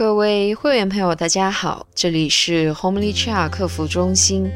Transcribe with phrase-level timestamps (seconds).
[0.00, 4.50] 各位会员朋友，大家好，这里是 Homely Chat 客服中心。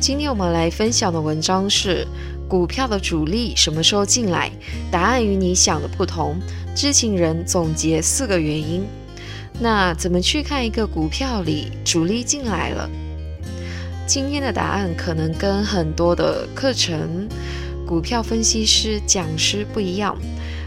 [0.00, 2.06] 今天我们来分享的文章是：
[2.48, 4.50] 股票的主力什么时候进来？
[4.90, 6.40] 答案与你想的不同。
[6.74, 8.86] 知情人总结四个原因。
[9.60, 12.88] 那怎么去看一个股票里主力进来了？
[14.06, 17.28] 今天的答案可能跟很多的课程、
[17.86, 20.16] 股票分析师讲师不一样，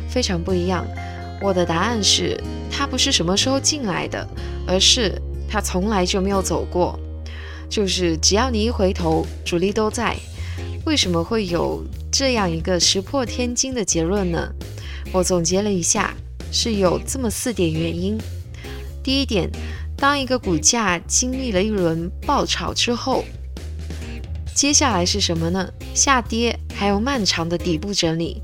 [0.08, 0.86] 非常不一样。
[1.42, 2.40] 我的答案是，
[2.72, 4.28] 他不是什么时候进来的，
[4.68, 7.00] 而是他从来就没有走过。
[7.70, 10.16] 就是只要你一回头，主力都在。
[10.86, 14.50] 为什么会有这样一个石破天惊的结论呢？
[15.12, 16.16] 我总结了一下，
[16.52, 18.18] 是有这么四点原因。
[19.04, 19.50] 第一点。
[20.02, 23.26] 当一个股价经历了一轮爆炒之后，
[24.56, 25.70] 接下来是什么呢？
[25.94, 28.42] 下跌，还有漫长的底部整理。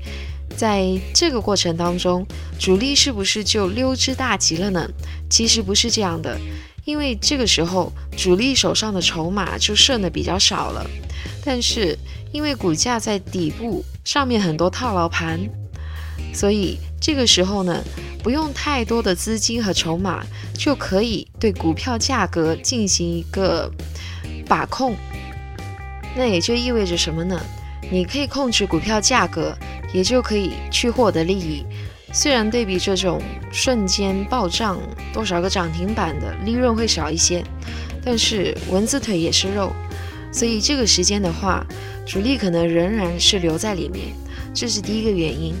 [0.56, 2.26] 在这个过程当中，
[2.58, 4.88] 主力是不是就溜之大吉了呢？
[5.28, 6.38] 其实不是这样的，
[6.84, 10.84] 因为这个时候主力手上的筹码就剩的比较少了。
[11.44, 11.96] 但是
[12.32, 15.38] 因为股价在底部上面很多套牢盘，
[16.32, 17.82] 所以这个时候呢。
[18.26, 23.70] 不用太多的资金和筹码，就可以对股票价格进行一个
[24.48, 24.96] 把控。
[26.16, 27.40] 那也就意味着什么呢？
[27.88, 29.56] 你可以控制股票价格，
[29.96, 31.64] 也就可以去获得利益。
[32.12, 33.18] 虽然对比这种
[33.50, 34.78] 瞬间暴涨
[35.14, 37.42] 多少个涨停板的利润会少一些，
[38.04, 39.72] 但是蚊子腿也是肉，
[40.30, 41.64] 所以这个时间的话，
[42.04, 44.08] 主力可能仍然是留在里面。
[44.52, 45.54] 这是第一个原因。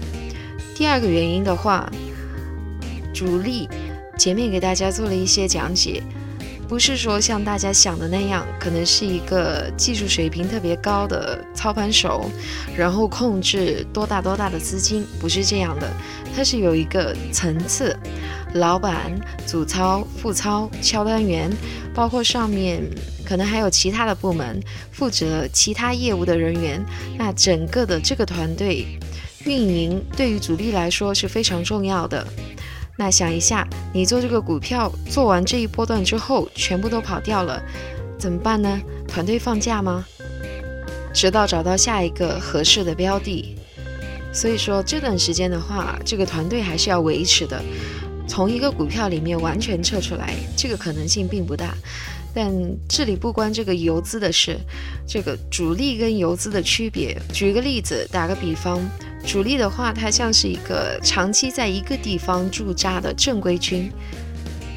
[0.74, 1.90] 第二个原因的话。
[3.14, 3.66] 主力
[4.18, 6.02] 前面给大家做了一些讲解，
[6.68, 12.28] 不是说像大家想的那样，可能是一个技术水平特别高的操盘手，
[12.76, 15.88] 然后控制多大多大的资金，不是这样的，
[16.34, 17.96] 它是有一个层次，
[18.54, 19.12] 老板、
[19.46, 21.50] 主操、副操、敲单员，
[21.94, 22.82] 包括上面
[23.24, 26.84] 可能还有其他的部门负责其他业务的人员，
[27.16, 28.84] 那整个的这个团队
[29.44, 32.26] 运营对于主力来说是非常重要的。
[32.98, 37.62] 那想一下，你做这个股票做完这一波段之后，全部都跑掉了，
[38.18, 38.80] 怎么办呢？
[39.06, 40.04] 团队放假吗？
[41.12, 43.56] 直到找到下一个合适的标的。
[44.32, 47.62] 所以说这段时间的话，这个团队还是要维持的。
[48.26, 51.74] 从一个股票里面完全撤出来，这个可能性并不大。
[52.34, 52.52] 但
[52.88, 54.58] 这里不关这个游资的事，
[55.06, 57.16] 这个主力跟游资的区别。
[57.32, 58.80] 举个例子，打个比方。
[59.26, 63.90] 主力的话，它像是一个长期在一个地方驻扎的正规军；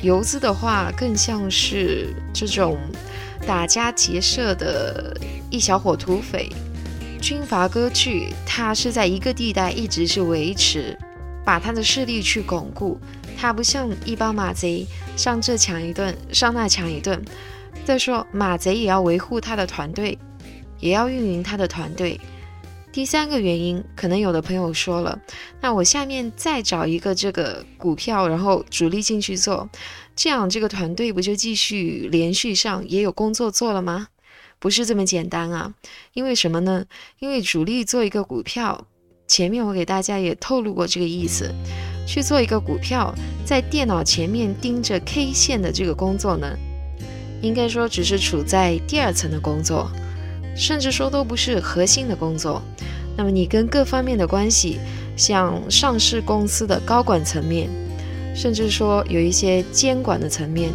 [0.02, 2.80] 游资的话，更像是这种
[3.46, 5.16] 打家劫舍的
[5.52, 6.50] 一小伙土匪。
[7.22, 10.98] 军阀割据，它是在一个地带一直是维持，
[11.46, 13.00] 把他的势力去巩固。
[13.38, 17.24] 它不像一帮马贼，上这抢一顿，上那抢一顿。
[17.86, 20.18] 再说，马贼也要维护他的团队，
[20.80, 22.20] 也要运营他的团队。
[23.00, 25.22] 第三个原因，可能有的朋友说了，
[25.62, 29.70] 那我下面再找一个这个股票，然后主力进去做，
[30.18, 34.08] 这样这个团队不就继续连续上也有工作做了吗？
[34.60, 35.74] 不是这么简单啊！
[36.12, 36.88] 因为什么呢？
[37.20, 38.86] 因为主力做一个股票，
[39.30, 41.56] 前面我给大家也透露过这个意思，
[42.06, 43.16] 去做一个股票，
[43.46, 46.54] 在电脑前面盯着 K 线的这个工作呢，
[47.42, 49.90] 应该说只是处在第二层的工作。
[50.60, 52.62] 甚至说都不是核心的工作，
[53.16, 54.78] 那么你跟各方面的关系，
[55.16, 57.70] 像上市公司的高管层面，
[58.36, 60.70] 甚至说有一些监管的层面，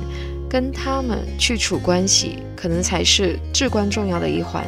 [0.48, 4.64] 跟他们去处关系，可能才是至关重要的一环。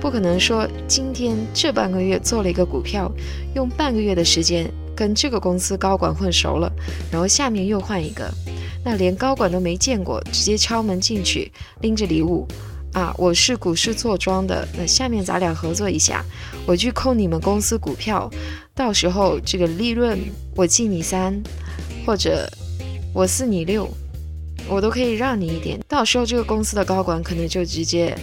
[0.00, 3.10] 不可能说今天这半个月做了一个股票，
[3.56, 6.72] 用半个月的时间跟这个公司高管混熟了，
[7.10, 8.32] 然后下面又换一个，
[8.84, 11.50] 那连高管都没见过，直接敲门进去，
[11.80, 12.46] 拎着礼物。
[12.94, 16.24] 啊，我是股市坐庄的，那下面咱俩合作一下，
[16.64, 18.30] 我去控你们公司股票，
[18.72, 20.16] 到时候这个利润
[20.54, 21.42] 我记你三，
[22.06, 22.48] 或者
[23.12, 23.92] 我四你六，
[24.68, 25.80] 我都可以让你一点。
[25.88, 28.16] 到时候这个公司的高管可能就直接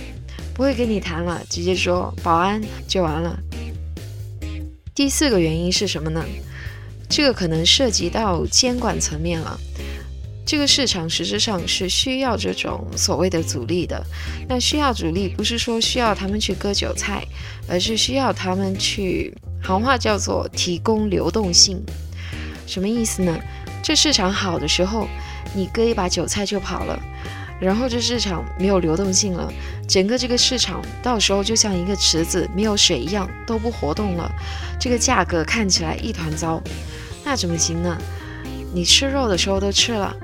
[0.54, 3.38] 不会跟你谈了，直接说保安就完了。
[4.95, 6.24] 第四个原因是什么呢？
[7.10, 9.60] 这个可能涉及到监管层面了。
[10.46, 14.04] 这个市场实质上是需要这种所谓的阻力的。
[14.50, 17.24] 那需要阻力，不是说需要他们去割韭菜，
[17.68, 19.34] 而是需要他们去，
[19.64, 21.82] 行话叫做提供流动性。
[22.68, 23.40] 什么意思呢？
[23.84, 25.08] 这市场好的时候，
[25.54, 27.00] 你割一把韭菜就跑了，
[27.60, 29.52] 然后这市场没有流动性了，
[29.88, 34.32] 整个这个市场到时候就像一个池子没有水一样，都不活动了，
[34.80, 36.62] 这个价格看起来一团糟，
[37.24, 37.98] 那怎么行呢？
[38.73, 40.15] 你吃肉的时候都吃了。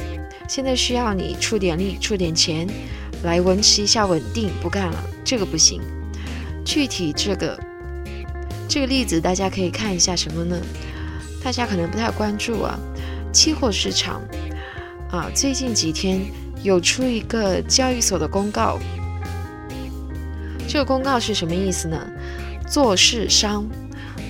[0.47, 2.67] 现在需要你出点力、出点钱
[3.23, 5.81] 来维持一下稳定，不干了，这个不行。
[6.63, 7.59] 具体这个
[8.67, 10.57] 这个例子，大家可以看一下什么呢？
[11.43, 12.79] 大家可能不太关注啊，
[13.31, 14.21] 期货市场
[15.11, 16.21] 啊，最近几天
[16.63, 18.79] 有出一个交易所的公告。
[20.67, 21.97] 这个公告是什么意思呢？
[22.69, 23.65] 做市商，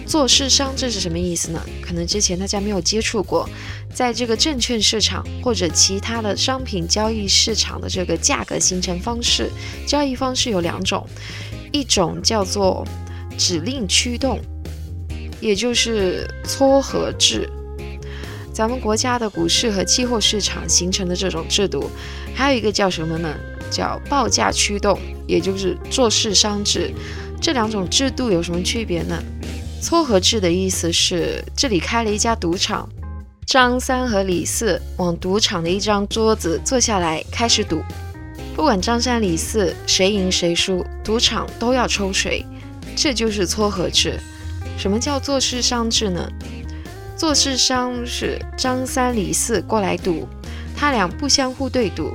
[0.07, 1.61] 做市商，这是什么意思呢？
[1.81, 3.47] 可能之前大家没有接触过，
[3.93, 9.51] 在这个证券市场或者其他的商品交易市场的这个价格形成方式，
[9.85, 11.05] 交易方式有两种，
[11.73, 12.87] 一种叫做
[13.37, 14.39] 指令驱动，
[15.41, 17.49] 也就是撮合制。
[18.53, 21.91] 咱们国家的股市和期货市场形成的这种制度，
[22.33, 23.35] 还有一个叫什么呢？
[23.69, 26.93] 叫报价驱动，也就是做市商制。
[27.39, 29.21] 这两种制度有什么区别呢？
[29.87, 32.89] 撮合制的意思是，这里开了一家赌场，
[33.45, 37.81] 张三和李四往赌场的一张桌子坐下来开始赌，
[38.53, 42.45] 不管张三李四谁赢谁输，赌场都要抽水，
[42.97, 44.19] 这就是撮合制。
[44.77, 46.29] 什么叫做事商制呢？
[47.15, 50.27] 做事商是张三李四过来赌，
[50.75, 52.11] 他俩不相互对赌。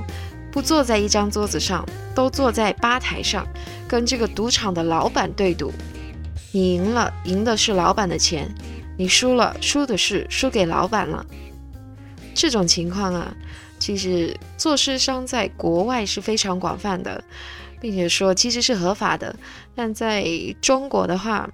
[0.51, 1.83] 不坐在一张桌子上，
[2.13, 3.43] 都坐在吧台上，
[3.87, 5.73] 跟这个赌场的老板对赌。
[6.53, 8.45] 你赢了，赢的是老板的钱；
[8.95, 11.25] 你输了，输的是输给老板了。
[12.35, 13.35] 这种情况啊，
[13.79, 17.23] 其实做市商在国外是非常广泛的，
[17.81, 19.35] 并且说其实是合法的。
[19.73, 20.23] 但在
[20.61, 21.49] 中国的话，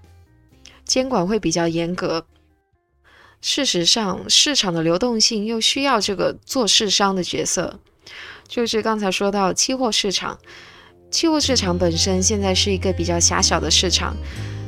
[0.84, 2.26] 监管会比较严格。
[3.40, 7.80] 事实上，市场的流动性又需要这个做市商的角色。
[8.50, 10.38] 就是刚才说到期货市场，
[11.10, 14.14] 期货市场本身现在是一个比较狭小的市场，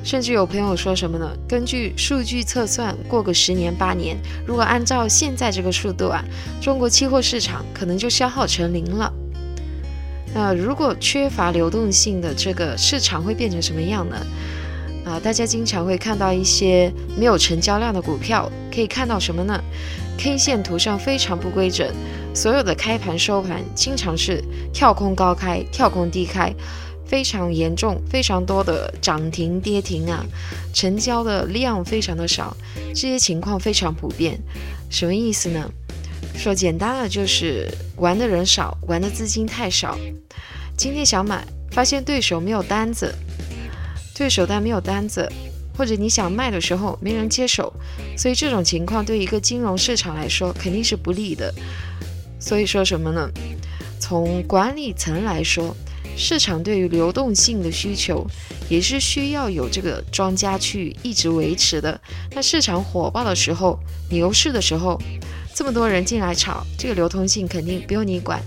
[0.03, 1.31] 甚至有朋友说什么呢？
[1.48, 6.24] 根据数据测算，过个十年八年，如果按照现在这个速度啊，
[6.59, 9.12] 中国期货市场可能就消耗成零了。
[10.33, 14.15] 那如果缺乏流动性的这个市场会变成什么样呢？
[15.06, 19.59] 啊，大家经常会看到一些没有成交量的股票，可以看到什么呢
[20.18, 21.88] ？K 线图上非常不规整。
[22.33, 26.53] 所有的开盘收盘经常是跳空高开、跳空低开，
[27.06, 30.25] 非常严重，非常多的涨停跌停啊，
[30.74, 32.56] 成交的量非常的少，
[32.89, 34.39] 这些情况非常普遍。
[34.89, 35.69] 什么意思呢？
[36.36, 39.98] 说简单了就是玩的人少，玩的资金太少。
[40.77, 43.13] 今天想买，发现对手没有单子，
[44.15, 45.30] 对手但没有单子，
[45.77, 47.71] 或者你想卖的时候没人接手，
[48.18, 51.53] 所以这种情况对一个金融市场来说肯定是不利的。
[52.39, 53.30] 所以说什么呢？
[54.00, 55.75] 从管理层来说，
[56.15, 58.25] 市场对于流动性的需求
[58.69, 61.99] 也是需要有这个庄家去一直维持的。
[62.31, 63.79] 那市场火爆的时候，
[64.09, 65.01] 牛市的时候，
[65.55, 68.41] 这么多人进来炒，这个流通性肯定不用你管，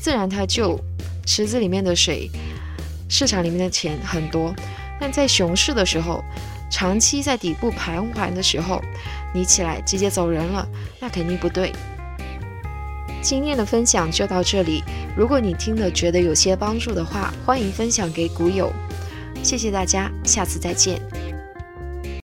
[0.00, 0.78] 自然它就
[1.26, 2.30] 池子里面的水，
[3.08, 4.54] 市场里面的钱很多。
[5.00, 6.24] 但在熊市的时候，
[6.70, 8.82] 长期在底部盘桓的时候，
[9.34, 10.66] 你起来直接走人了，
[10.98, 11.72] 那肯定不对。
[13.20, 14.82] 今天的分享就到这里。
[15.16, 18.72] 如果你听了觉得有些帮助的话，欢迎分享给股友。
[19.42, 21.00] 谢谢大家，下次再见。